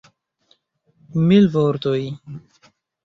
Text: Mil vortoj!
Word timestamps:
Mil 1.31 1.47
vortoj! 1.57 2.01